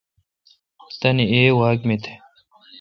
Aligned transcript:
تان 0.99 1.17
ای 1.33 1.41
واک 1.59 1.79
می 1.87 1.95
تھ۔ 2.03 2.11